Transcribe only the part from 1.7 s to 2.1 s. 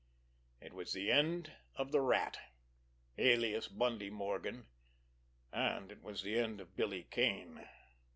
of the